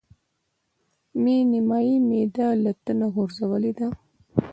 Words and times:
مې 1.21 1.35
نيمایي 1.51 1.97
معده 2.09 2.47
له 2.63 2.71
تنه 2.83 3.07
غورځولې 3.13 3.71
ده. 3.79 3.87